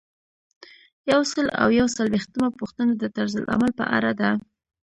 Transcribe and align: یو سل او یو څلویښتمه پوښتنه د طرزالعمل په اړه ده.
یو 1.11 1.21
سل 1.31 1.47
او 1.61 1.67
یو 1.79 1.87
څلویښتمه 1.95 2.47
پوښتنه 2.59 2.91
د 2.97 3.03
طرزالعمل 3.15 3.71
په 3.79 3.85
اړه 3.97 4.11
ده. 4.19 4.31